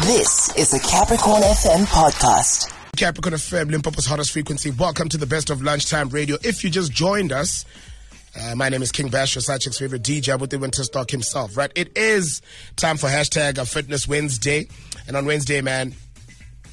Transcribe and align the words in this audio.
This 0.00 0.56
is 0.56 0.72
a 0.72 0.80
Capricorn 0.80 1.42
FM 1.42 1.84
podcast. 1.84 2.72
Capricorn 2.96 3.34
FM, 3.34 3.70
Limpopo's 3.70 4.06
hottest 4.06 4.32
frequency. 4.32 4.70
Welcome 4.70 5.10
to 5.10 5.18
the 5.18 5.26
best 5.26 5.50
of 5.50 5.60
lunchtime 5.60 6.08
radio. 6.08 6.38
If 6.42 6.64
you 6.64 6.70
just 6.70 6.92
joined 6.92 7.30
us, 7.30 7.66
uh, 8.40 8.54
my 8.54 8.70
name 8.70 8.80
is 8.80 8.90
King 8.90 9.08
Bash, 9.08 9.34
your 9.34 9.42
sidechick's 9.42 9.78
favorite 9.78 10.02
DJ 10.02 10.40
with 10.40 10.48
the 10.48 10.58
winter 10.58 10.82
stock 10.82 11.10
himself, 11.10 11.58
right? 11.58 11.70
It 11.76 11.92
is 11.94 12.40
time 12.76 12.96
for 12.96 13.08
hashtag 13.08 13.64
Fitness 13.68 14.08
Wednesday. 14.08 14.66
And 15.06 15.14
on 15.14 15.26
Wednesday, 15.26 15.60
man, 15.60 15.94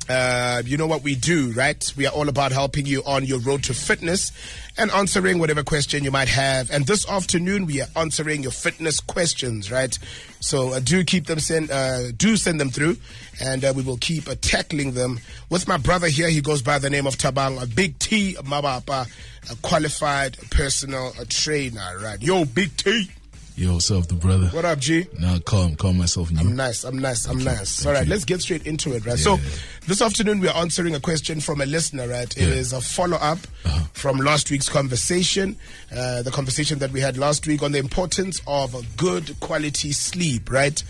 uh, 0.10 0.64
you 0.66 0.76
know 0.76 0.88
what 0.88 1.04
we 1.04 1.16
do, 1.16 1.52
right? 1.52 1.94
We 1.96 2.08
are 2.08 2.14
all 2.14 2.30
about 2.30 2.52
helping 2.52 2.88
you 2.88 3.04
on 3.06 3.26
your 3.26 3.40
road 3.40 3.64
to 3.66 3.76
fitness 3.76 4.32
and 4.78 4.90
answering 4.92 5.38
whatever 5.38 5.62
question 5.62 6.04
you 6.04 6.10
might 6.10 6.28
have. 6.30 6.72
And 6.72 6.88
this 6.88 7.08
afternoon, 7.08 7.68
we 7.68 7.82
are 7.82 7.88
answering 7.96 8.42
your 8.42 8.52
fitness 8.52 9.00
questions, 9.00 9.72
right? 9.72 9.98
So 10.40 10.74
uh, 10.74 10.80
do 10.80 11.04
keep 11.04 11.28
them 11.28 11.40
send, 11.40 11.70
uh, 11.70 12.12
do 12.12 12.38
send 12.38 12.60
them 12.60 12.72
through, 12.72 12.98
and 13.40 13.64
uh, 13.64 13.74
we 13.76 13.84
will 13.84 13.98
keep 13.98 14.28
uh, 14.28 14.36
tackling 14.42 14.94
them 14.94 15.20
with 15.50 15.68
my 15.68 15.78
brother 15.78 16.08
here. 16.08 16.30
He 16.30 16.42
goes 16.42 16.64
by 16.64 16.80
the 16.80 16.90
name 16.90 17.06
of 17.06 17.16
Thabang, 17.16 17.62
a 17.62 17.68
Big 17.68 18.00
T 18.00 18.36
Mabapa, 18.40 19.08
a 19.52 19.56
qualified 19.58 20.38
personal 20.50 21.14
trainer, 21.30 22.00
right? 22.02 22.20
Yo, 22.20 22.46
Big 22.46 22.76
T. 22.78 23.12
Yo, 23.60 23.74
what's 23.74 23.92
up, 23.92 24.08
the 24.08 24.14
brother? 24.14 24.48
What 24.48 24.64
up, 24.64 24.80
G? 24.80 25.06
Now 25.20 25.34
Nah, 25.34 25.40
calm, 25.40 25.76
calm 25.76 25.98
myself. 25.98 26.30
I'm 26.40 26.56
nice. 26.56 26.86
I'm 26.86 26.98
nice. 26.98 27.28
I'm 27.28 27.40
nice. 27.40 27.86
All 27.86 27.92
right, 27.92 28.08
let's 28.08 28.24
get 28.24 28.40
straight 28.40 28.66
into 28.66 28.94
it, 28.94 29.06
right? 29.06 29.18
Yeah, 29.18 29.36
so, 29.36 29.38
this 29.86 30.02
afternoon 30.02 30.40
we 30.40 30.48
are 30.48 30.56
answering 30.56 30.96
a 30.96 31.00
question 31.02 31.42
from 31.42 31.60
a 31.60 31.66
listener, 31.66 32.08
right? 32.08 32.34
Yeah. 32.38 32.44
It 32.44 32.50
is 32.52 32.72
a 32.72 32.80
follow 32.80 33.18
up 33.18 33.40
uh-huh. 33.66 33.84
from 33.92 34.20
last 34.20 34.50
week's 34.50 34.70
conversation, 34.70 35.58
uh, 35.94 36.22
the 36.22 36.32
conversation 36.32 36.80
that 36.80 36.92
we 36.92 37.02
had 37.02 37.18
last 37.18 37.48
week 37.48 37.62
on 37.62 37.74
the 37.74 37.80
importance 37.80 38.40
of 38.48 38.76
a 38.76 38.82
good 38.96 39.38
quality 39.42 39.92
sleep, 39.92 40.50
right? 40.50 40.82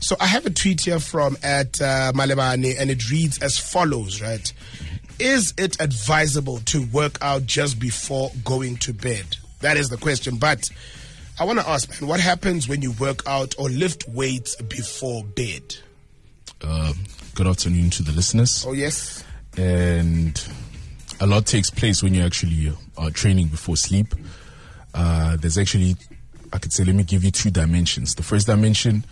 So, 0.00 0.14
I 0.20 0.26
have 0.26 0.44
a 0.44 0.50
tweet 0.50 0.82
here 0.82 1.00
from 1.00 1.38
at 1.42 1.80
uh, 1.80 2.12
Malemane, 2.14 2.78
and 2.78 2.90
it 2.90 3.10
reads 3.10 3.38
as 3.38 3.56
follows, 3.56 4.20
right? 4.20 4.52
Is 5.18 5.54
it 5.56 5.80
advisable 5.80 6.58
to 6.66 6.84
work 6.88 7.16
out 7.22 7.46
just 7.46 7.78
before 7.80 8.30
going 8.44 8.76
to 8.80 8.92
bed? 8.92 9.38
That 9.60 9.78
is 9.78 9.88
the 9.88 9.96
question, 9.96 10.36
but 10.36 10.68
I 11.40 11.44
want 11.44 11.60
to 11.60 11.68
ask, 11.68 11.88
man, 12.00 12.08
what 12.08 12.18
happens 12.18 12.68
when 12.68 12.82
you 12.82 12.90
work 12.92 13.22
out 13.26 13.54
or 13.58 13.68
lift 13.68 14.08
weights 14.08 14.56
before 14.56 15.22
bed? 15.22 15.76
Uh, 16.60 16.92
good 17.36 17.46
afternoon 17.46 17.90
to 17.90 18.02
the 18.02 18.10
listeners. 18.10 18.64
Oh, 18.66 18.72
yes. 18.72 19.22
And 19.56 20.42
a 21.20 21.28
lot 21.28 21.46
takes 21.46 21.70
place 21.70 22.02
when 22.02 22.12
you're 22.12 22.26
actually 22.26 22.72
uh, 22.96 23.10
training 23.10 23.48
before 23.48 23.76
sleep. 23.76 24.14
Uh, 24.94 25.36
there's 25.36 25.58
actually, 25.58 25.94
I 26.52 26.58
could 26.58 26.72
say, 26.72 26.82
let 26.82 26.96
me 26.96 27.04
give 27.04 27.22
you 27.22 27.30
two 27.30 27.52
dimensions. 27.52 28.16
The 28.16 28.24
first 28.24 28.48
dimension, 28.48 29.04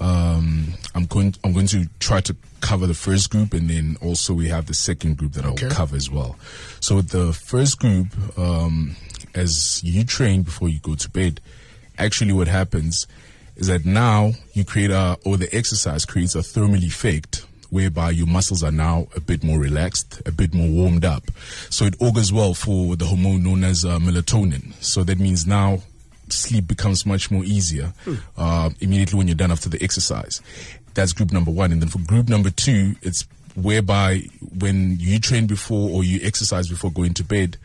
um, 0.00 0.74
I'm 0.94 1.06
going, 1.06 1.34
I'm 1.44 1.52
going 1.52 1.66
to 1.68 1.88
try 1.98 2.20
to 2.20 2.34
cover 2.60 2.86
the 2.86 2.94
first 2.94 3.30
group, 3.30 3.52
and 3.54 3.68
then 3.68 3.96
also 4.02 4.34
we 4.34 4.48
have 4.48 4.66
the 4.66 4.74
second 4.74 5.18
group 5.18 5.32
that 5.32 5.44
okay. 5.44 5.66
I'll 5.66 5.70
cover 5.70 5.96
as 5.96 6.10
well. 6.10 6.36
So 6.80 6.96
with 6.96 7.10
the 7.10 7.32
first 7.32 7.78
group, 7.78 8.08
um, 8.38 8.96
as 9.34 9.82
you 9.84 10.04
train 10.04 10.42
before 10.42 10.68
you 10.68 10.80
go 10.80 10.94
to 10.94 11.10
bed, 11.10 11.40
actually 11.98 12.32
what 12.32 12.48
happens 12.48 13.06
is 13.56 13.66
that 13.66 13.84
now 13.84 14.32
you 14.54 14.64
create 14.64 14.90
a, 14.90 15.18
or 15.24 15.36
the 15.36 15.54
exercise 15.54 16.04
creates 16.04 16.34
a 16.34 16.42
thermal 16.42 16.82
effect 16.82 17.44
whereby 17.68 18.10
your 18.10 18.26
muscles 18.26 18.64
are 18.64 18.72
now 18.72 19.06
a 19.14 19.20
bit 19.20 19.44
more 19.44 19.58
relaxed, 19.58 20.20
a 20.26 20.32
bit 20.32 20.52
more 20.52 20.68
warmed 20.68 21.04
up. 21.04 21.30
So 21.68 21.84
it 21.84 21.94
augurs 22.00 22.32
well 22.32 22.54
for 22.54 22.96
the 22.96 23.04
hormone 23.04 23.44
known 23.44 23.64
as 23.64 23.84
uh, 23.84 23.98
melatonin. 23.98 24.74
So 24.82 25.04
that 25.04 25.20
means 25.20 25.46
now 25.46 25.80
sleep 26.32 26.66
becomes 26.66 27.06
much 27.06 27.30
more 27.30 27.44
easier 27.44 27.92
uh, 28.36 28.70
immediately 28.80 29.16
when 29.18 29.28
you're 29.28 29.34
done 29.34 29.50
after 29.50 29.68
the 29.68 29.82
exercise. 29.82 30.40
That's 30.94 31.12
group 31.12 31.32
number 31.32 31.50
one. 31.50 31.72
And 31.72 31.80
then 31.80 31.88
for 31.88 31.98
group 31.98 32.28
number 32.28 32.50
two, 32.50 32.94
it's 33.02 33.26
whereby 33.54 34.22
when 34.58 34.96
you 34.98 35.18
train 35.18 35.46
before 35.46 35.90
or 35.90 36.04
you 36.04 36.20
exercise 36.22 36.68
before 36.68 36.90
going 36.90 37.14
to 37.14 37.24
bed, 37.24 37.56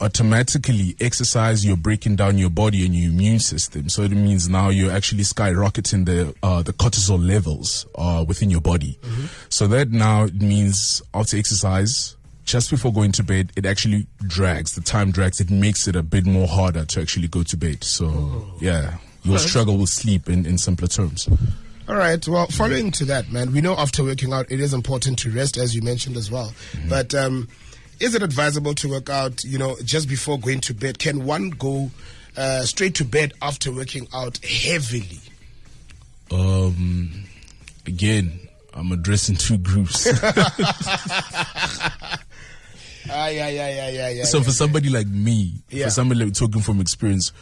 automatically 0.00 0.96
exercise, 1.00 1.64
you're 1.64 1.76
breaking 1.76 2.16
down 2.16 2.38
your 2.38 2.50
body 2.50 2.84
and 2.84 2.94
your 2.94 3.10
immune 3.10 3.38
system. 3.38 3.88
So 3.88 4.02
it 4.02 4.12
means 4.12 4.48
now 4.48 4.68
you're 4.68 4.92
actually 4.92 5.24
skyrocketing 5.24 6.06
the 6.06 6.34
uh, 6.42 6.62
the 6.62 6.72
cortisol 6.72 7.24
levels 7.24 7.86
uh, 7.94 8.24
within 8.26 8.50
your 8.50 8.60
body. 8.60 8.98
Mm-hmm. 9.02 9.26
So 9.48 9.66
that 9.68 9.90
now 9.90 10.24
it 10.24 10.40
means 10.40 11.02
after 11.14 11.36
exercise, 11.36 12.16
just 12.48 12.70
before 12.70 12.92
going 12.92 13.12
to 13.12 13.22
bed, 13.22 13.52
it 13.56 13.66
actually 13.66 14.06
drags. 14.22 14.74
The 14.74 14.80
time 14.80 15.10
drags. 15.10 15.38
It 15.38 15.50
makes 15.50 15.86
it 15.86 15.94
a 15.94 16.02
bit 16.02 16.24
more 16.24 16.48
harder 16.48 16.84
to 16.86 17.00
actually 17.00 17.28
go 17.28 17.42
to 17.42 17.56
bed. 17.56 17.84
So 17.84 18.06
oh. 18.06 18.54
yeah, 18.58 18.96
you'll 19.22 19.34
right. 19.34 19.40
struggle 19.40 19.76
with 19.76 19.90
sleep 19.90 20.28
in, 20.28 20.46
in 20.46 20.56
simpler 20.56 20.88
terms. 20.88 21.28
All 21.88 21.96
right. 21.96 22.26
Well, 22.26 22.46
following 22.46 22.90
to 22.92 23.04
that, 23.06 23.30
man, 23.30 23.52
we 23.52 23.60
know 23.60 23.74
after 23.76 24.02
working 24.02 24.32
out, 24.32 24.50
it 24.50 24.60
is 24.60 24.72
important 24.72 25.18
to 25.20 25.30
rest, 25.30 25.58
as 25.58 25.74
you 25.74 25.82
mentioned 25.82 26.16
as 26.16 26.30
well. 26.30 26.52
Mm-hmm. 26.72 26.88
But 26.88 27.14
um, 27.14 27.48
is 28.00 28.14
it 28.14 28.22
advisable 28.22 28.74
to 28.76 28.88
work 28.88 29.10
out, 29.10 29.44
you 29.44 29.58
know, 29.58 29.76
just 29.84 30.08
before 30.08 30.38
going 30.38 30.60
to 30.62 30.74
bed? 30.74 30.98
Can 30.98 31.26
one 31.26 31.50
go 31.50 31.90
uh, 32.36 32.62
straight 32.62 32.94
to 32.96 33.04
bed 33.04 33.34
after 33.42 33.70
working 33.70 34.08
out 34.14 34.38
heavily? 34.38 35.20
Um, 36.30 37.24
again, 37.86 38.40
I'm 38.72 38.92
addressing 38.92 39.36
two 39.36 39.58
groups. 39.58 40.08
Ah, 43.10 43.28
yeah, 43.28 43.48
yeah, 43.48 43.68
yeah, 43.68 43.88
yeah, 43.90 44.08
yeah. 44.10 44.24
So 44.24 44.42
for 44.42 44.50
somebody 44.50 44.88
like 44.90 45.06
me, 45.06 45.54
yeah. 45.70 45.84
for 45.86 45.90
somebody 45.90 46.24
like 46.24 46.34
talking 46.34 46.62
from 46.62 46.80
experience, 46.80 47.32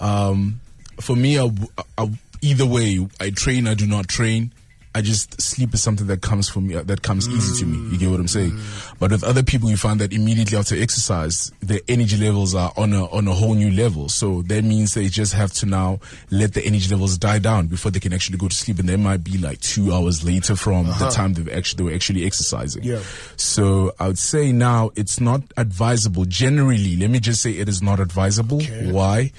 um, 0.00 0.60
for 1.00 1.16
me, 1.16 1.38
I, 1.38 1.50
I, 1.98 2.10
either 2.42 2.66
way, 2.66 3.06
I 3.20 3.30
train, 3.30 3.66
I 3.66 3.74
do 3.74 3.86
not 3.86 4.08
train. 4.08 4.52
I 4.96 5.02
just 5.02 5.38
sleep 5.42 5.74
is 5.74 5.82
something 5.82 6.06
that 6.06 6.22
comes 6.22 6.48
for 6.48 6.62
me, 6.62 6.74
uh, 6.74 6.82
that 6.84 7.02
comes 7.02 7.28
mm. 7.28 7.36
easy 7.36 7.60
to 7.60 7.66
me. 7.66 7.92
You 7.92 7.98
get 7.98 8.10
what 8.10 8.18
I'm 8.18 8.28
saying? 8.28 8.52
Mm. 8.52 8.98
But 8.98 9.10
with 9.10 9.24
other 9.24 9.42
people, 9.42 9.68
you 9.68 9.76
find 9.76 10.00
that 10.00 10.14
immediately 10.14 10.56
after 10.56 10.74
exercise, 10.74 11.52
their 11.60 11.80
energy 11.86 12.16
levels 12.16 12.54
are 12.54 12.72
on 12.78 12.94
a 12.94 13.04
on 13.10 13.28
a 13.28 13.34
whole 13.34 13.54
new 13.54 13.70
level. 13.70 14.08
So 14.08 14.40
that 14.42 14.64
means 14.64 14.94
they 14.94 15.08
just 15.08 15.34
have 15.34 15.52
to 15.54 15.66
now 15.66 16.00
let 16.30 16.54
the 16.54 16.64
energy 16.64 16.88
levels 16.88 17.18
die 17.18 17.40
down 17.40 17.66
before 17.66 17.90
they 17.90 18.00
can 18.00 18.14
actually 18.14 18.38
go 18.38 18.48
to 18.48 18.56
sleep, 18.56 18.78
and 18.78 18.88
they 18.88 18.96
might 18.96 19.22
be 19.22 19.36
like 19.36 19.60
two 19.60 19.92
hours 19.92 20.24
later 20.24 20.56
from 20.56 20.86
uh-huh. 20.86 21.04
the 21.04 21.10
time 21.10 21.34
they've 21.34 21.50
actually 21.50 21.76
they 21.76 21.90
were 21.90 21.94
actually 21.94 22.24
exercising. 22.24 22.82
Yeah. 22.82 23.02
So 23.36 23.92
I 24.00 24.06
would 24.06 24.18
say 24.18 24.50
now 24.50 24.92
it's 24.96 25.20
not 25.20 25.42
advisable. 25.58 26.24
Generally, 26.24 26.96
let 26.96 27.10
me 27.10 27.20
just 27.20 27.42
say 27.42 27.50
it 27.50 27.68
is 27.68 27.82
not 27.82 28.00
advisable. 28.00 28.62
Okay. 28.62 28.90
Why? 28.90 29.32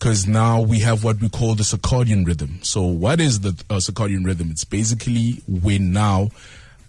Because 0.00 0.26
now 0.26 0.62
we 0.62 0.78
have 0.78 1.04
what 1.04 1.20
we 1.20 1.28
call 1.28 1.54
the 1.54 1.62
circadian 1.62 2.26
rhythm. 2.26 2.58
So, 2.62 2.82
what 2.82 3.20
is 3.20 3.40
the 3.40 3.50
uh, 3.68 3.76
circadian 3.76 4.24
rhythm? 4.24 4.50
It's 4.50 4.64
basically 4.64 5.42
when 5.46 5.92
now 5.92 6.30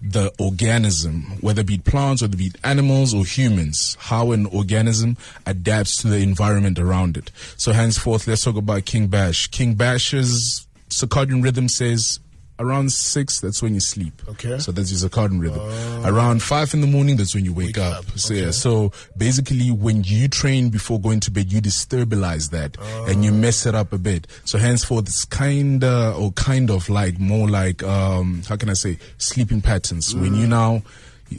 the 0.01 0.33
organism, 0.39 1.23
whether 1.41 1.59
it 1.59 1.67
be 1.67 1.77
plants, 1.77 2.22
whether 2.22 2.33
it 2.33 2.38
be 2.38 2.53
animals 2.63 3.13
or 3.13 3.25
humans, 3.25 3.97
how 3.99 4.31
an 4.31 4.45
organism 4.45 5.17
adapts 5.45 6.01
to 6.01 6.07
the 6.07 6.19
environment 6.19 6.79
around 6.79 7.17
it. 7.17 7.31
So, 7.57 7.73
henceforth, 7.73 8.27
let's 8.27 8.45
talk 8.45 8.55
about 8.55 8.85
King 8.85 9.07
Bash. 9.07 9.47
King 9.47 9.73
Bash's 9.73 10.66
circadian 10.89 11.43
rhythm 11.43 11.67
says 11.67 12.19
around 12.61 12.91
six, 12.91 13.39
that's 13.39 13.61
when 13.61 13.73
you 13.73 13.79
sleep. 13.79 14.22
Okay. 14.29 14.59
So 14.59 14.72
that's 14.72 14.91
your 14.91 15.09
circadian 15.09 15.41
rhythm. 15.41 15.59
Uh, 15.59 16.09
around 16.09 16.41
five 16.41 16.73
in 16.73 16.81
the 16.81 16.88
morning, 16.88 17.17
that's 17.17 17.33
when 17.35 17.45
you 17.45 17.53
wake, 17.53 17.77
wake 17.77 17.79
up. 17.79 17.99
up. 17.99 18.19
So 18.19 18.33
okay. 18.33 18.45
yeah. 18.45 18.51
So 18.51 18.91
basically, 19.17 19.72
when 19.72 20.03
you 20.03 20.27
train 20.27 20.69
before 20.69 20.99
going 20.99 21.19
to 21.22 21.31
bed, 21.31 21.51
you 21.51 21.61
destabilize 21.61 22.51
that 22.51 22.77
uh, 22.79 23.05
and 23.05 23.25
you 23.25 23.31
mess 23.31 23.66
it 23.66 23.75
up 23.75 23.94
a 23.94 23.97
bit. 23.97 24.27
So 24.45 24.57
henceforth, 24.57 25.07
it's 25.07 25.25
kinda 25.25 26.13
or 26.17 26.31
kind 26.33 26.69
of 26.69 26.89
like 26.89 27.19
more 27.19 27.49
like 27.49 27.83
um 27.83 28.44
how 28.47 28.55
can 28.55 28.69
I 28.69 28.73
say 28.73 28.97
sleeping 29.17 29.61
patterns. 29.61 30.13
Mm. 30.13 30.22
When 30.22 30.35
you 30.35 30.47
now 30.47 30.83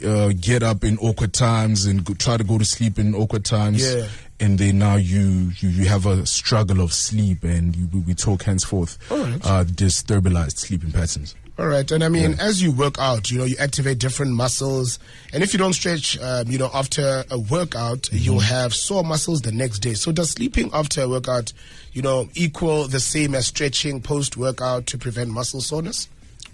uh, 0.05 0.33
get 0.39 0.63
up 0.63 0.83
in 0.83 0.97
awkward 0.97 1.33
times 1.33 1.85
and 1.85 2.03
go, 2.03 2.13
try 2.13 2.37
to 2.37 2.43
go 2.43 2.57
to 2.57 2.65
sleep 2.65 2.97
in 2.99 3.13
awkward 3.15 3.45
times. 3.45 3.93
Yeah. 3.93 4.07
And 4.39 4.57
then 4.57 4.79
now 4.79 4.95
you, 4.95 5.51
you, 5.57 5.69
you 5.69 5.85
have 5.85 6.05
a 6.05 6.25
struggle 6.25 6.81
of 6.81 6.93
sleep 6.93 7.43
and 7.43 7.75
you, 7.75 7.87
we 8.05 8.13
talk 8.13 8.43
henceforth 8.43 8.97
right. 9.09 9.39
uh, 9.43 9.63
destabilized 9.63 10.57
sleeping 10.57 10.91
patterns. 10.91 11.35
All 11.59 11.67
right, 11.67 11.89
and 11.91 12.03
I 12.03 12.09
mean, 12.09 12.31
yeah. 12.31 12.37
as 12.39 12.63
you 12.63 12.71
work 12.71 12.97
out, 12.97 13.29
you 13.29 13.37
know, 13.37 13.43
you 13.45 13.55
activate 13.59 13.99
different 13.99 14.31
muscles, 14.31 14.97
and 15.31 15.43
if 15.43 15.53
you 15.53 15.59
don't 15.59 15.73
stretch, 15.73 16.17
um, 16.19 16.47
you 16.47 16.57
know, 16.57 16.71
after 16.73 17.23
a 17.29 17.37
workout, 17.37 17.99
mm-hmm. 18.01 18.17
you'll 18.17 18.39
have 18.39 18.73
sore 18.73 19.03
muscles 19.03 19.43
the 19.43 19.51
next 19.51 19.79
day. 19.79 19.93
So, 19.93 20.11
does 20.11 20.31
sleeping 20.31 20.71
after 20.73 21.01
a 21.01 21.07
workout, 21.07 21.53
you 21.91 22.01
know, 22.01 22.27
equal 22.33 22.87
the 22.87 22.99
same 22.99 23.35
as 23.35 23.45
stretching 23.45 24.01
post 24.01 24.35
workout 24.35 24.87
to 24.87 24.97
prevent 24.97 25.29
muscle 25.29 25.61
soreness? 25.61 26.09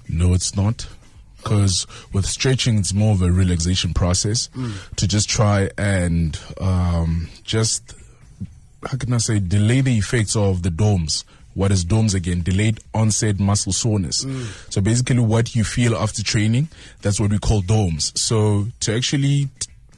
No, 0.10 0.34
it's 0.34 0.54
not 0.54 0.86
because 1.42 1.88
with 2.14 2.26
stretching 2.26 2.78
it's 2.78 2.94
more 2.94 3.14
of 3.14 3.22
a 3.22 3.32
relaxation 3.32 3.94
process 3.94 4.50
mm. 4.50 4.74
to 4.96 5.08
just 5.08 5.30
try 5.30 5.70
and 5.78 6.40
um, 6.60 7.30
just 7.44 7.96
how 8.86 8.98
can 8.98 9.14
I 9.14 9.18
say 9.18 9.40
delay 9.40 9.82
the 9.82 9.98
effects 9.98 10.36
of 10.36 10.64
the 10.64 10.70
DOMS. 10.70 11.26
What 11.54 11.72
is 11.72 11.84
DOMS 11.84 12.14
again? 12.14 12.42
Delayed 12.42 12.80
onset 12.94 13.40
muscle 13.40 13.74
soreness. 13.74 14.24
Mm. 14.24 14.72
So 14.72 14.82
basically, 14.82 15.20
what 15.20 15.56
you 15.56 15.64
feel 15.64 15.96
after 15.96 16.24
training, 16.24 16.70
that's 17.02 17.20
what 17.20 17.32
we 17.32 17.40
call 17.40 17.62
DOMS. 17.62 18.14
So 18.16 18.68
to 18.82 18.96
actually 18.96 19.50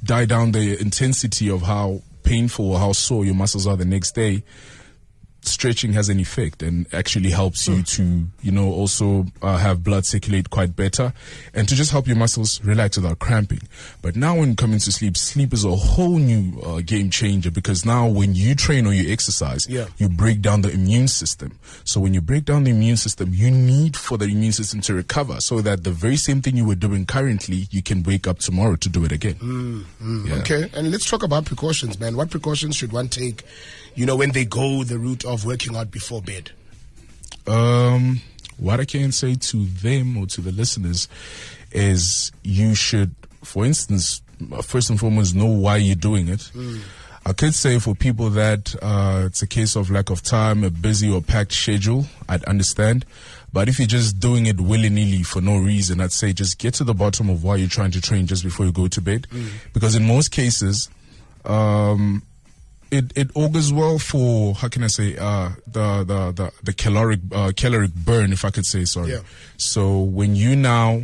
die 0.04 0.26
down 0.26 0.54
the 0.54 0.80
intensity 0.80 1.50
of 1.50 1.62
how 1.62 2.02
painful 2.24 2.72
or 2.72 2.80
how 2.80 2.94
sore 2.94 3.26
your 3.26 3.36
muscles 3.36 3.68
are 3.68 3.78
the 3.78 3.86
next 3.86 4.14
day, 4.16 4.44
stretching 5.44 5.94
has 5.94 6.08
an 6.10 6.20
effect 6.20 6.62
and 6.62 6.86
actually 6.94 7.32
helps 7.32 7.68
you 7.68 7.82
to, 7.84 8.28
you 8.42 8.52
know, 8.52 8.72
also 8.72 9.26
uh, 9.42 9.58
have 9.58 9.84
blood 9.84 10.06
circulate 10.06 10.50
quite 10.50 10.76
better 10.76 11.14
and 11.54 11.68
to 11.68 11.76
just 11.76 11.92
help 11.92 12.08
your 12.08 12.16
muscles 12.16 12.64
relax 12.64 12.98
without 12.98 13.20
cramping. 13.20 13.62
But 14.02 14.16
now 14.16 14.38
when 14.38 14.56
coming 14.56 14.80
to 14.80 14.92
sleep, 14.92 15.18
sleep 15.18 15.54
is 15.54 15.66
a 15.66 15.76
whole 15.76 16.18
new 16.18 16.60
uh, 16.62 16.82
game 16.82 17.10
changer 17.10 17.50
because 17.52 17.86
now 17.86 18.08
when 18.08 18.36
you 18.36 18.54
train 18.56 18.86
or 18.86 18.94
you 18.94 19.12
exercise, 19.12 19.68
Yeah. 19.68 19.88
you 19.98 20.10
break 20.10 20.42
down 20.42 20.62
the 20.62 20.70
immune 20.72 21.08
system. 21.08 21.58
So 21.86 22.00
when 22.00 22.14
you 22.14 22.22
break 22.22 22.46
down 22.46 22.64
the 22.64 22.72
immune 22.72 22.98
system, 22.98 23.32
you 23.34 23.50
need 23.50 23.98
for 23.98 24.18
the 24.18 24.26
immune 24.26 24.52
system 24.52 24.82
to 24.82 24.94
recover 24.94 25.42
so 25.42 25.62
that 25.62 25.84
the 25.84 25.92
very 25.92 26.18
same 26.18 26.42
thing 26.42 26.56
you 26.56 26.66
were 26.66 26.76
doing 26.76 27.06
currently, 27.06 27.68
you 27.72 27.82
can 27.82 28.04
wake 28.04 28.28
up 28.28 28.40
tomorrow 28.40 28.76
to 28.76 28.90
do 28.90 29.04
it 29.06 29.12
again. 29.12 29.86
Yeah. 30.28 30.36
Okay, 30.36 30.70
and 30.76 30.92
let's 30.92 31.10
talk 31.10 31.24
about 31.24 31.46
precautions, 31.46 32.00
man. 32.00 32.16
What 32.16 32.30
precautions 32.30 32.76
should 32.76 32.92
one 32.92 33.08
take, 33.10 33.44
you 33.96 34.06
know, 34.06 34.16
when 34.16 34.32
they 34.32 34.46
go 34.46 34.84
the 34.84 34.98
route 34.98 35.26
of 35.32 35.46
working 35.46 35.76
out 35.76 35.92
before 35.92 36.22
bed? 36.22 36.52
Um, 37.48 38.22
what 38.58 38.80
I 38.80 38.86
can 38.86 39.12
say 39.12 39.36
to 39.36 39.66
them 39.66 40.18
or 40.18 40.28
to 40.28 40.42
the 40.42 40.52
listeners 40.52 41.08
is 41.72 42.32
you 42.44 42.76
should, 42.76 43.16
for 43.44 43.66
instance, 43.66 44.22
first 44.64 44.90
and 44.90 45.00
foremost, 45.00 45.34
know 45.36 45.46
why 45.46 45.78
you're 45.78 45.96
doing 45.96 46.28
it. 46.28 46.52
I 47.26 47.34
could 47.34 47.54
say 47.54 47.78
for 47.78 47.94
people 47.94 48.32
that 48.32 48.76
uh, 48.82 49.24
it's 49.28 49.42
a 49.44 49.48
case 49.48 49.76
of 49.76 49.92
lack 49.92 50.10
of 50.10 50.24
time, 50.24 50.64
a 50.64 50.70
busy 50.72 51.10
or 51.10 51.22
packed 51.22 51.54
schedule, 51.54 52.06
I'd 52.28 52.44
understand. 52.46 53.06
But 53.54 53.68
if 53.70 53.78
you're 53.80 53.88
just 53.88 54.20
doing 54.20 54.46
it 54.48 54.60
willy 54.60 54.90
nilly 54.90 55.22
for 55.24 55.42
no 55.42 55.58
reason, 55.58 56.02
I'd 56.02 56.12
say 56.14 56.34
just 56.34 56.58
get 56.58 56.74
to 56.76 56.84
the 56.84 56.94
bottom 56.96 57.30
of 57.30 57.44
why 57.44 57.58
you're 57.58 57.68
trying 57.70 57.92
to 57.92 58.02
train 58.02 58.26
just 58.26 58.44
before 58.44 58.66
you 58.66 58.72
go 58.72 58.88
to 58.88 59.02
bed. 59.02 59.28
Because 59.74 59.94
in 59.94 60.06
most 60.08 60.30
cases, 60.32 60.90
um, 61.46 62.24
it 62.92 63.12
it 63.16 63.32
augurs 63.36 63.72
well 63.72 63.98
for 63.98 64.54
how 64.54 64.68
can 64.68 64.84
I 64.84 64.88
say 64.88 65.18
uh 65.18 65.52
the 65.66 66.04
the 66.04 66.32
the, 66.32 66.52
the 66.64 66.74
caloric 66.74 67.20
uh, 67.32 67.52
caloric 67.56 67.94
burn 67.96 68.34
if 68.34 68.46
I 68.46 68.52
could 68.52 68.66
say 68.66 68.86
sorry. 68.86 69.12
Yeah. 69.14 69.20
So 69.58 70.00
when 70.02 70.36
you 70.36 70.56
now 70.56 71.04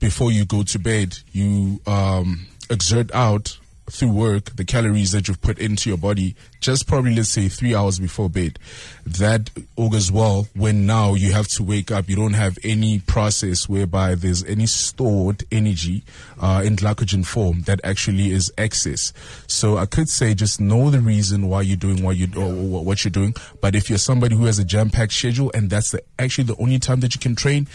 before 0.00 0.32
you 0.32 0.44
go 0.44 0.62
to 0.64 0.78
bed 0.78 1.18
you 1.32 1.80
um 1.86 2.46
exert 2.68 3.14
out 3.14 3.58
through 3.90 4.12
work 4.12 4.56
the 4.56 4.64
calories 4.64 5.12
that 5.12 5.28
you've 5.28 5.40
put 5.40 5.58
into 5.58 5.88
your 5.88 5.98
body 5.98 6.34
just 6.64 6.86
probably 6.86 7.14
let's 7.14 7.28
say 7.28 7.48
three 7.48 7.74
hours 7.74 7.98
before 7.98 8.30
bed. 8.30 8.58
That 9.06 9.50
augurs 9.76 10.10
well 10.10 10.48
when 10.54 10.86
now 10.86 11.14
you 11.14 11.32
have 11.32 11.46
to 11.48 11.62
wake 11.62 11.90
up 11.90 12.08
you 12.08 12.16
don't 12.16 12.32
have 12.32 12.56
any 12.64 13.00
process 13.00 13.68
whereby 13.68 14.14
there's 14.14 14.42
any 14.44 14.66
stored 14.66 15.44
energy 15.52 16.02
uh, 16.40 16.62
in 16.64 16.74
glycogen 16.76 17.24
form 17.26 17.62
that 17.62 17.80
actually 17.84 18.30
is 18.32 18.50
excess. 18.56 19.12
So 19.46 19.76
i 19.76 19.86
could 19.86 20.08
say 20.08 20.34
just 20.34 20.60
know 20.60 20.90
the 20.90 21.00
reason 21.00 21.48
why 21.48 21.62
you're 21.62 21.76
doing 21.76 22.02
what 22.02 22.16
you 22.16 22.26
wh- 22.28 22.84
what 22.84 23.04
you're 23.04 23.10
doing. 23.10 23.34
But 23.60 23.74
if 23.74 23.88
you're 23.90 23.98
somebody 23.98 24.34
who 24.36 24.46
has 24.46 24.58
a 24.58 24.64
jam-packed 24.64 25.12
schedule 25.12 25.50
and 25.54 25.68
that's 25.68 25.90
the 25.90 26.02
actually 26.18 26.44
the 26.44 26.56
only 26.56 26.78
time 26.78 27.00
that 27.00 27.14
you 27.14 27.20
can 27.20 27.34
train 27.36 27.66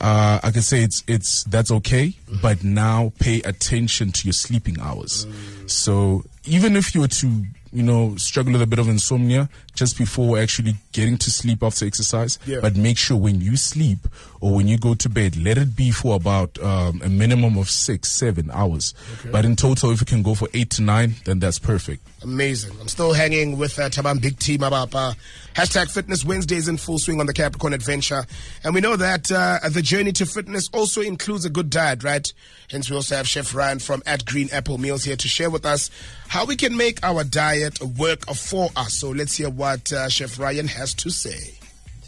uh, 0.00 0.38
i 0.42 0.50
could 0.50 0.64
say 0.64 0.82
it's 0.82 1.04
it's 1.06 1.44
that's 1.44 1.70
okay. 1.70 2.14
But 2.42 2.64
now 2.64 3.12
pay 3.18 3.40
attention 3.42 4.12
to 4.12 4.26
your 4.26 4.32
sleeping 4.32 4.80
hours. 4.80 5.26
So 5.66 6.24
even 6.44 6.76
if 6.76 6.94
you 6.94 7.02
were 7.02 7.08
to 7.08 7.44
you 7.72 7.82
know 7.82 8.14
struggle 8.16 8.52
with 8.52 8.62
a 8.62 8.66
bit 8.66 8.78
of 8.78 8.88
insomnia 8.88 9.48
just 9.74 9.98
before 9.98 10.38
actually 10.38 10.74
getting 10.92 11.16
to 11.18 11.30
sleep 11.30 11.62
after 11.62 11.86
exercise 11.86 12.38
Yeah. 12.46 12.60
but 12.60 12.76
make 12.76 12.96
sure 12.98 13.16
when 13.16 13.40
you 13.40 13.56
sleep 13.56 13.98
or 14.40 14.54
when 14.54 14.68
you 14.68 14.78
go 14.78 14.94
to 14.94 15.08
bed 15.08 15.36
let 15.36 15.58
it 15.58 15.76
be 15.76 15.90
for 15.90 16.16
about 16.16 16.58
um, 16.62 17.00
a 17.04 17.08
minimum 17.08 17.56
of 17.58 17.68
six 17.68 18.10
seven 18.10 18.50
hours 18.52 18.94
but 19.30 19.44
in 19.44 19.56
total 19.56 19.90
if 19.90 20.00
you 20.00 20.06
can 20.06 20.22
go 20.22 20.34
for 20.34 20.48
eight 20.54 20.70
to 20.70 20.82
nine 20.82 21.14
then 21.24 21.38
that's 21.38 21.58
perfect 21.58 22.02
Amazing. 22.22 22.76
I'm 22.80 22.88
still 22.88 23.12
hanging 23.12 23.58
with 23.58 23.78
uh, 23.78 23.88
Thabang 23.88 24.20
Big 24.20 24.40
T 24.40 24.58
Mabapa. 24.58 25.14
Hashtag 25.54 25.88
Fitness 25.88 26.24
Wednesdays 26.24 26.66
in 26.66 26.76
full 26.76 26.98
swing 26.98 27.20
on 27.20 27.26
the 27.26 27.32
Capricorn 27.32 27.72
Adventure. 27.72 28.24
And 28.64 28.74
we 28.74 28.80
know 28.80 28.96
that 28.96 29.30
uh, 29.30 29.60
the 29.68 29.82
journey 29.82 30.10
to 30.12 30.26
fitness 30.26 30.68
also 30.72 31.00
includes 31.00 31.44
a 31.44 31.50
good 31.50 31.70
diet, 31.70 32.02
right? 32.02 32.26
Hence, 32.70 32.90
we 32.90 32.96
also 32.96 33.16
have 33.16 33.28
Chef 33.28 33.52
Raiyen 33.52 33.80
from 33.80 34.02
at 34.04 34.24
Green 34.24 34.48
Apple 34.52 34.78
Meals 34.78 35.04
here 35.04 35.16
to 35.16 35.28
share 35.28 35.48
with 35.48 35.64
us 35.64 35.90
how 36.26 36.44
we 36.44 36.56
can 36.56 36.76
make 36.76 36.98
our 37.04 37.22
diet 37.22 37.80
work 37.80 38.26
for 38.34 38.70
us. 38.74 38.94
So 38.94 39.10
let's 39.10 39.36
hear 39.36 39.50
what 39.50 39.92
uh, 39.92 40.08
Chef 40.08 40.36
Raiyen 40.38 40.68
has 40.68 40.94
to 40.94 41.10
say. 41.10 41.54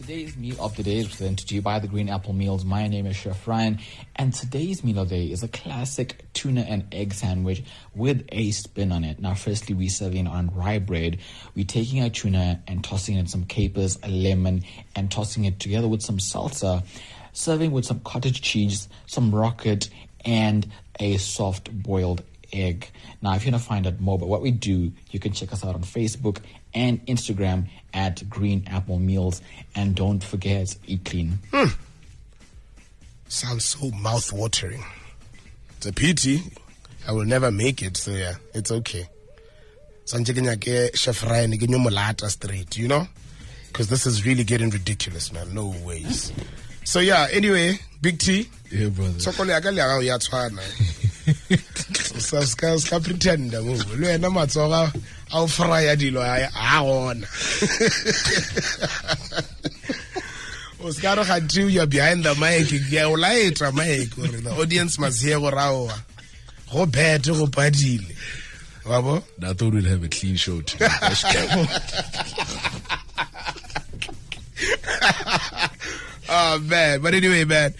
Today's 0.00 0.34
meal 0.34 0.56
of 0.58 0.74
the 0.76 0.82
day 0.82 0.96
is 0.96 1.08
presented 1.08 1.46
to 1.48 1.54
you 1.54 1.60
by 1.60 1.78
the 1.78 1.86
Green 1.86 2.08
Apple 2.08 2.32
Meals. 2.32 2.64
My 2.64 2.88
name 2.88 3.04
is 3.04 3.16
Chef 3.16 3.44
Raiyen, 3.44 3.82
and 4.16 4.32
today's 4.32 4.82
meal 4.82 5.00
of 5.00 5.10
the 5.10 5.16
day 5.16 5.30
is 5.30 5.42
a 5.42 5.48
classic 5.48 6.24
tuna 6.32 6.62
and 6.62 6.86
egg 6.90 7.12
sandwich 7.12 7.62
with 7.94 8.24
a 8.32 8.50
spin 8.50 8.92
on 8.92 9.04
it. 9.04 9.20
Now, 9.20 9.34
firstly, 9.34 9.74
we're 9.74 9.90
serving 9.90 10.26
on 10.26 10.54
rye 10.54 10.78
bread. 10.78 11.18
We're 11.54 11.66
taking 11.66 12.02
our 12.02 12.08
tuna 12.08 12.62
and 12.66 12.82
tossing 12.82 13.16
in 13.16 13.26
some 13.26 13.44
capers, 13.44 13.98
a 14.02 14.08
lemon, 14.08 14.64
and 14.96 15.10
tossing 15.10 15.44
it 15.44 15.60
together 15.60 15.86
with 15.86 16.00
some 16.00 16.16
salsa, 16.16 16.82
serving 17.34 17.70
with 17.70 17.84
some 17.84 18.00
cottage 18.00 18.40
cheese, 18.40 18.88
some 19.04 19.34
rocket, 19.34 19.90
and 20.24 20.66
a 20.98 21.18
soft 21.18 21.70
boiled 21.70 22.22
egg. 22.52 22.90
Now, 23.22 23.34
if 23.34 23.44
you 23.44 23.52
want 23.52 23.62
to 23.62 23.68
find 23.68 23.86
out 23.86 24.00
more 24.00 24.16
about 24.16 24.28
what 24.28 24.42
we 24.42 24.50
do, 24.50 24.92
you 25.10 25.20
can 25.20 25.32
check 25.32 25.52
us 25.52 25.64
out 25.64 25.74
on 25.74 25.82
Facebook 25.82 26.38
and 26.74 27.04
Instagram 27.06 27.68
at 27.94 28.28
Green 28.28 28.64
Apple 28.68 28.98
Meals. 28.98 29.42
And 29.74 29.94
don't 29.94 30.22
forget, 30.22 30.76
eat 30.86 31.04
clean. 31.04 31.38
Hmm. 31.52 31.68
Sounds 33.28 33.64
so 33.64 33.90
mouth 33.90 34.32
watering. 34.32 34.84
It's 35.76 35.86
a 35.86 35.92
pity. 35.92 36.42
I 37.06 37.12
will 37.12 37.24
never 37.24 37.50
make 37.50 37.82
it, 37.82 37.96
so 37.96 38.10
yeah, 38.10 38.34
it's 38.54 38.70
okay. 38.70 39.08
Sanje 40.04 40.34
ke 40.34 40.42
nyake 40.42 40.94
Chef 40.96 41.22
Raiyen 41.22 41.56
ke 41.56 41.68
nyomolata 41.68 42.28
straight, 42.28 42.76
you 42.76 42.88
know? 42.88 43.06
Because 43.68 43.88
this 43.88 44.06
is 44.06 44.26
really 44.26 44.44
getting 44.44 44.70
ridiculous, 44.70 45.32
man. 45.32 45.54
No 45.54 45.72
ways. 45.84 46.32
So 46.84 46.98
yeah, 46.98 47.28
anyway, 47.32 47.78
Big 48.02 48.18
T. 48.18 48.48
yeah 48.70 48.88
brother 48.88 49.18
Tsokolo 49.18 49.50
ya 52.20 52.20
ka 52.20 52.20
le 52.20 52.20
ya 52.20 52.20
gago 52.20 52.20
ya 52.20 52.20
tshwana. 52.20 52.22
Sa 52.22 52.46
ska 52.46 52.78
ska 52.78 53.00
pretend 53.00 53.52
mo. 53.52 53.74
Le 53.96 54.06
wena 54.06 54.30
matsoga 54.30 54.92
a 55.32 55.40
o 55.40 55.46
frya 55.46 55.96
dilo 55.96 56.20
a 56.20 56.50
gona. 56.82 57.26
o 60.82 60.90
ska 60.92 61.14
re 61.14 61.24
gantsi 61.24 61.72
you're 61.72 61.86
behind 61.86 62.24
the 62.24 62.34
mic 62.36 62.68
ke 62.68 63.02
o 63.04 63.16
laetsa 63.16 63.72
mic 63.72 64.16
gore 64.16 64.40
the 64.40 64.50
audience 64.50 64.98
must 64.98 65.22
hear 65.22 65.38
gore 65.38 65.52
aowa 65.52 65.94
go 66.72 66.86
bete 66.86 67.26
go 67.26 67.46
padile 67.46 68.16
wa 68.86 69.02
bo 69.02 69.22
i 69.42 69.52
thought 69.52 69.74
we'd 69.74 69.84
have 69.84 70.02
a 70.04 70.08
clean 70.08 70.36
show 70.36 70.60
today 70.62 70.88
Oh 76.32 76.54
ah, 76.54 76.58
man, 76.62 77.02
but 77.02 77.12
anyway, 77.12 77.44
man, 77.44 77.74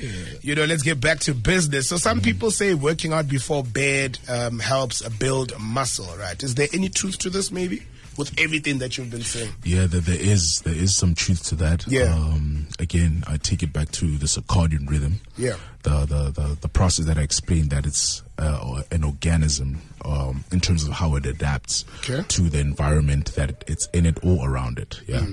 you 0.51 0.57
know, 0.57 0.65
let's 0.65 0.83
get 0.83 1.01
back 1.01 1.21
to 1.21 1.33
business. 1.33 1.89
So 1.89 1.97
some 1.97 2.21
people 2.21 2.51
say 2.51 2.75
working 2.75 3.13
out 3.13 3.29
before 3.29 3.63
bed 3.63 4.19
um, 4.29 4.59
helps 4.59 5.01
build 5.11 5.53
muscle, 5.61 6.09
right? 6.19 6.43
Is 6.43 6.57
there 6.57 6.67
any 6.73 6.89
truth 6.89 7.19
to 7.19 7.31
this? 7.31 7.53
Maybe 7.53 7.83
with 8.19 8.37
everything 8.37 8.79
that 8.79 8.99
you've 8.99 9.13
been 9.13 9.23
saying. 9.23 9.53
Yeah, 9.63 9.87
there, 9.87 10.01
there 10.01 10.21
is 10.21 10.61
there 10.65 10.75
is 10.75 10.97
some 10.97 11.15
truth 11.15 11.45
to 11.51 11.55
that. 11.55 11.87
Yeah. 11.87 12.13
Um, 12.13 12.67
again, 12.81 13.23
I 13.29 13.37
take 13.37 13.63
it 13.63 13.73
back 13.73 13.93
to 13.93 14.19
the 14.19 14.27
circadian 14.27 14.91
rhythm. 14.91 15.21
Yeah. 15.39 15.55
The 15.85 16.01
the 16.01 16.31
the, 16.33 16.59
the 16.63 16.69
process 16.69 17.07
that 17.07 17.17
I 17.17 17.23
explained 17.23 17.71
that 17.71 17.87
it's 17.87 18.25
uh, 18.37 18.83
an 18.91 19.05
organism 19.05 19.81
um, 20.05 20.43
in 20.51 20.59
terms 20.59 20.83
of 20.83 20.91
how 20.95 21.15
it 21.15 21.27
adapts 21.27 21.85
Okay. 21.99 22.25
to 22.27 22.43
the 22.51 22.59
environment 22.59 23.37
that 23.37 23.63
it's 23.69 23.87
in 23.93 24.05
it 24.05 24.19
or 24.25 24.51
around 24.51 24.81
it. 24.81 25.01
Yeah. 25.07 25.27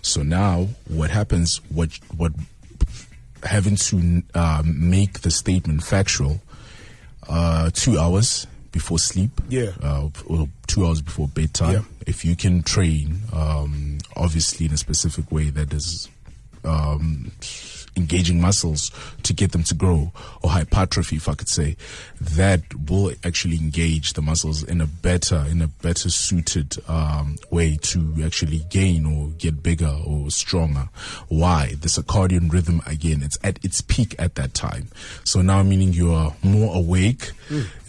So 0.00 0.22
now 0.22 0.68
what 0.86 1.10
happens? 1.10 1.60
What 1.74 1.90
what 2.16 2.30
having 3.44 3.76
to 3.76 4.22
um, 4.34 4.90
make 4.90 5.20
the 5.20 5.30
statement 5.30 5.82
factual 5.82 6.40
uh, 7.28 7.70
two 7.72 7.98
hours 7.98 8.46
before 8.72 8.98
sleep. 8.98 9.30
Yeah. 9.48 9.72
Uh, 9.82 10.08
or 10.26 10.48
two 10.66 10.86
hours 10.86 11.00
before 11.02 11.28
bedtime. 11.28 11.72
Yeah. 11.72 11.82
If 12.06 12.24
you 12.24 12.36
can 12.36 12.62
train, 12.62 13.20
um, 13.32 13.98
obviously 14.16 14.66
in 14.66 14.72
a 14.72 14.78
specific 14.78 15.30
way 15.30 15.50
that 15.50 15.72
is 15.72 16.08
um, 16.64 17.32
engaging 17.96 18.40
muscles 18.40 18.90
to 19.22 19.32
get 19.32 19.52
them 19.52 19.62
to 19.64 19.74
grow 19.74 20.12
or 20.42 20.50
hypertrophy, 20.50 21.16
if 21.16 21.28
I 21.28 21.34
could 21.34 21.48
say, 21.48 21.76
that 22.20 22.62
will 22.88 23.12
actually 23.24 23.56
engage 23.56 24.12
the 24.14 24.22
muscles 24.22 24.62
in 24.62 24.80
a 24.80 24.86
better, 24.86 25.44
in 25.48 25.62
a 25.62 25.66
better 25.66 26.10
suited 26.10 26.76
um, 26.88 27.36
way 27.50 27.76
to 27.82 28.16
actually 28.24 28.60
gain 28.70 29.06
or 29.06 29.28
get 29.38 29.62
bigger 29.62 29.94
or 30.06 30.30
stronger. 30.30 30.88
Why? 31.28 31.74
The 31.80 31.88
circadian 31.88 32.52
rhythm 32.52 32.82
again, 32.86 33.22
it's 33.22 33.38
at 33.42 33.62
its 33.64 33.80
peak 33.80 34.14
at 34.18 34.34
that 34.36 34.54
time. 34.54 34.88
So 35.24 35.42
now 35.42 35.62
meaning 35.62 35.92
you 35.92 36.12
are 36.12 36.34
more 36.42 36.76
awake 36.76 37.32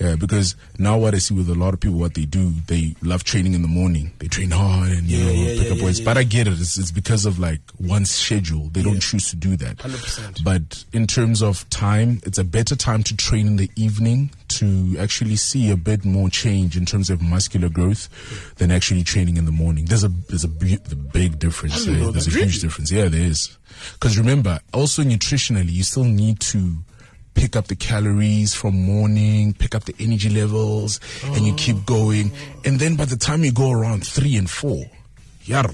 uh, 0.03 0.15
because 0.15 0.55
now 0.79 0.98
what 0.98 1.13
I 1.13 1.20
see 1.20 1.36
with 1.36 1.50
a 1.50 1.55
lot 1.55 1.74
of 1.74 1.79
people, 1.79 2.00
what 2.00 2.15
they 2.15 2.25
do, 2.25 2.51
they 2.67 2.96
love 3.01 3.24
training 3.24 3.53
in 3.53 3.62
the 3.62 3.67
morning. 3.67 4.12
They 4.20 4.27
train 4.27 4.51
hard 4.51 4.91
and 4.91 5.03
you 5.03 5.24
know 5.24 5.31
yeah, 5.31 5.55
pick 5.58 5.67
yeah, 5.67 5.72
up 5.74 5.77
yeah, 5.77 5.86
weights. 5.86 6.00
yeah, 6.00 6.05
But 6.05 6.17
I 6.17 6.24
get 6.24 6.48
it. 6.48 6.53
It's, 6.53 6.77
it's 6.79 6.91
because 6.91 7.25
of 7.25 7.39
like 7.39 7.62
one 7.77 8.05
schedule. 8.05 8.70
They 8.70 8.81
don't 8.81 9.00
choose 9.00 9.29
to 9.29 9.36
do 9.36 9.55
that. 9.58 9.77
100%. 9.77 10.00
But 10.43 10.84
in 10.93 11.08
terms 11.08 11.41
of 11.41 11.70
time, 11.70 12.22
it's 12.25 12.38
a 12.38 12.43
better 12.43 12.75
time 12.75 13.03
to 13.03 13.15
train 13.15 13.48
in 13.48 13.55
the 13.58 13.70
evening 13.75 14.31
to 14.50 14.96
actually 15.00 15.36
see 15.38 15.72
a 15.72 15.77
bit 15.77 16.03
more 16.05 16.29
change 16.29 16.75
in 16.75 16.86
terms 16.86 17.10
of 17.10 17.22
muscular 17.22 17.70
growth 17.70 18.10
than 18.58 18.72
actually 18.72 19.03
training 19.03 19.38
in 19.38 19.46
the 19.46 19.51
morning. 19.51 19.86
There's 19.86 20.03
a 20.03 20.10
there's 20.10 20.43
a, 20.43 20.48
bu- 20.50 20.77
a 20.91 20.96
big 20.96 21.39
difference. 21.39 21.86
there. 21.86 22.12
There's 22.12 22.27
a 22.27 22.31
huge 22.31 22.62
difference. 22.62 22.91
Yeah, 22.91 23.08
there 23.08 23.22
is. 23.22 23.58
Because 23.93 24.17
remember, 24.17 24.60
also 24.74 25.03
nutritionally, 25.03 25.72
you 25.72 25.84
still 25.84 26.03
need 26.03 26.39
to 26.41 26.75
pick 27.34 27.55
up 27.55 27.67
the 27.67 27.75
calories 27.75 28.53
from 28.53 28.75
morning, 28.75 29.53
pick 29.53 29.74
up 29.74 29.86
the 29.86 29.96
energy 30.00 30.29
levels, 30.29 31.00
and 31.24 31.46
you 31.46 31.53
keep 31.55 31.86
going. 31.86 32.31
And 32.65 32.79
then 32.79 32.96
by 32.96 33.05
the 33.05 33.15
time 33.15 33.43
you 33.43 33.51
go 33.53 33.72
around 33.72 34.05
three 34.05 34.36
and 34.36 34.50
four, 34.50 34.84
yar, 35.46 35.70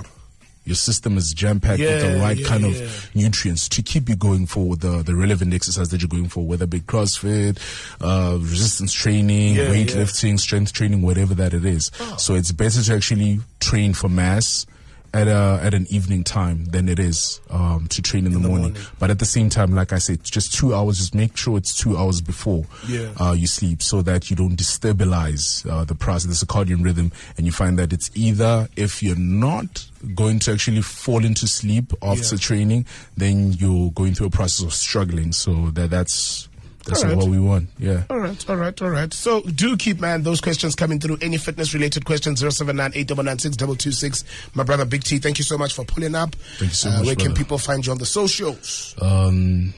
your 0.68 0.76
system 0.76 1.18
is 1.18 1.34
jam 1.34 1.60
packed 1.60 1.80
with 1.80 2.02
the 2.02 2.20
right 2.20 2.38
yeah, 2.38 2.48
kind 2.48 2.64
yeah. 2.64 2.84
of 2.84 3.10
nutrients 3.16 3.70
to 3.70 3.82
keep 3.82 4.10
you 4.10 4.16
going 4.16 4.46
for 4.46 4.76
the, 4.76 5.02
the 5.04 5.16
relevant 5.16 5.54
exercise 5.54 5.90
that 5.90 6.02
you're 6.02 6.10
going 6.10 6.28
for, 6.28 6.46
whether 6.46 6.66
it 6.66 6.70
be 6.70 6.82
CrossFit, 6.82 7.58
uh, 8.02 8.38
resistance 8.38 8.94
training, 8.94 9.56
Yeah, 9.56 9.68
weightlifting, 9.68 10.40
strength 10.40 10.74
training, 10.74 11.02
whatever 11.02 11.34
that 11.36 11.54
it 11.54 11.66
is. 11.66 11.92
So 12.18 12.36
it's 12.36 12.52
better 12.52 12.82
to 12.82 12.96
actually 12.96 13.40
train 13.60 13.94
for 13.94 14.10
mass 14.10 14.66
at 15.14 15.28
a, 15.28 15.60
at 15.64 15.74
an 15.74 15.88
evening 15.90 16.24
time 16.24 16.66
than 16.66 16.90
it 16.90 17.00
is 17.00 17.40
um, 17.50 17.88
to 17.90 18.02
train 18.02 18.26
in, 18.26 18.34
the, 18.34 18.40
morning. 18.40 18.76
But 19.00 19.10
at 19.10 19.20
the 19.20 19.26
same 19.26 19.50
time, 19.50 19.74
like 19.74 19.94
I 19.94 19.98
said, 20.00 20.24
just 20.24 20.54
two 20.54 20.74
hours. 20.76 20.98
Just 20.98 21.16
make 21.16 21.36
sure 21.38 21.58
it's 21.58 21.76
two 21.76 21.98
hours 21.98 22.22
before 22.22 22.66
Yeah. 22.88 23.12
uh, 23.20 23.32
you 23.32 23.48
sleep, 23.48 23.82
so 23.82 24.02
that 24.04 24.30
you 24.30 24.36
don't 24.36 24.56
destabilize 24.58 25.70
uh, 25.70 25.84
the 25.86 25.96
process, 25.96 26.40
the 26.40 26.46
circadian 26.46 26.84
rhythm, 26.84 27.12
and 27.38 27.46
you 27.46 27.52
find 27.52 27.78
that 27.80 27.94
it's 27.94 28.10
either 28.16 28.68
if 28.76 29.02
you're 29.02 29.16
not 29.18 29.86
going 30.16 30.40
to 30.40 30.52
actually 30.52 30.82
fall 30.82 31.24
into 31.26 31.48
sleep 31.48 31.94
after 32.02 32.36
Yeah. 32.36 32.40
training, 32.40 32.86
then 33.16 33.54
you're 33.54 33.92
going 33.92 34.14
through 34.14 34.28
a 34.28 34.32
process 34.32 34.66
of 34.66 34.74
struggling. 34.74 35.32
So 35.32 35.72
that 35.72 35.90
that's 35.90 36.50
that's 36.88 37.04
All 37.04 37.10
right. 37.10 37.18
what 37.18 37.28
we 37.28 37.38
want. 37.40 37.70
Yeah. 37.78 38.04
All 38.10 38.18
right, 38.18 38.50
all 38.50 38.56
right, 38.56 38.82
all 38.82 38.90
right. 38.90 39.14
So 39.14 39.42
do 39.42 39.76
keep, 39.78 40.00
man, 40.00 40.24
those 40.24 40.40
questions 40.42 40.74
coming 40.76 41.00
through. 41.00 41.18
Any 41.22 41.38
fitness 41.38 41.74
related 41.74 42.06
questions, 42.06 42.40
079 42.40 42.92
899 42.96 44.12
My 44.56 44.64
brother 44.64 44.86
Big 44.86 45.04
T, 45.04 45.20
thank 45.20 45.38
you 45.38 45.44
so 45.44 45.58
much 45.58 45.74
for 45.74 45.84
pulling 45.86 46.16
up. 46.16 46.34
Thank 46.58 46.72
you 46.72 46.76
so 46.76 46.90
Uh, 46.90 46.98
much, 46.98 47.06
Where 47.06 47.16
can 47.16 47.34
people 47.34 47.58
find 47.58 47.86
you 47.86 47.92
on 47.92 47.98
the 47.98 48.06
socials? 48.06 48.96
Um, 49.02 49.74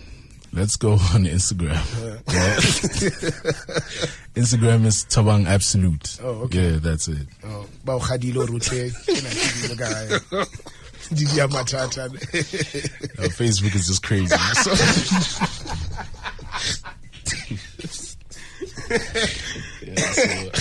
let's 0.54 0.76
go 0.76 0.92
on 1.14 1.26
Instagram. 1.26 1.82
Yeah. 2.32 2.56
Instagram 4.36 4.86
is 4.86 5.06
Thabang 5.06 5.48
Absolute. 5.48 6.20
Oh, 6.24 6.44
okay. 6.46 6.72
Yeah, 6.74 6.78
that's 6.80 7.08
it. 7.08 7.28
Oh, 7.44 7.66
bao 7.86 8.00
khadilo 8.00 8.48
rute. 8.48 8.92
Kena 9.06 9.30
khadilo 9.30 9.76
guy. 9.78 10.46
Didi 11.10 11.38
ya 11.38 11.48
matata. 11.48 12.06
Uh, 12.06 13.30
Facebook 13.34 13.74
is 13.76 13.88
just 13.88 14.04
crazy. 14.04 14.36
So, 18.90 20.52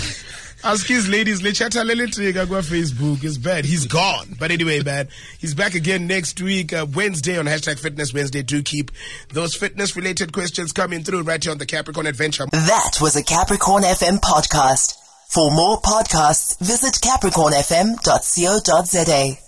Ask 0.64 0.88
his 0.88 1.08
ladies, 1.08 1.40
lechata 1.40 1.84
leletrega 1.84 2.46
kwa 2.46 2.62
Facebook 2.62 3.22
It's 3.22 3.38
bad. 3.38 3.64
He's 3.64 3.86
gone. 3.86 4.34
But 4.38 4.50
anyway, 4.50 4.82
man, 4.82 5.06
he's 5.38 5.54
back 5.54 5.76
again 5.76 6.08
next 6.08 6.40
week, 6.40 6.72
uh, 6.72 6.84
Wednesday 6.94 7.38
on 7.38 7.46
hashtag 7.46 7.78
Fitness 7.78 8.12
Wednesday. 8.12 8.42
Do 8.42 8.60
keep 8.62 8.90
those 9.32 9.54
fitness 9.54 9.94
related 9.94 10.32
questions 10.32 10.72
coming 10.72 11.04
through 11.04 11.22
right 11.22 11.40
here 11.42 11.52
on 11.52 11.58
the 11.58 11.66
Capricorn 11.66 12.08
Adventure. 12.08 12.46
That 12.50 12.98
was 13.00 13.14
a 13.14 13.22
Capricorn 13.22 13.84
FM 13.84 14.18
podcast. 14.18 14.94
For 15.28 15.48
more 15.52 15.80
podcasts, 15.80 16.58
visit 16.58 16.94
capricornfm.co.za. 16.94 19.47